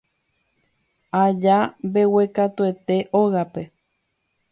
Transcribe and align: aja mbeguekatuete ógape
aja 1.23 1.57
mbeguekatuete 1.87 2.97
ógape 3.21 3.63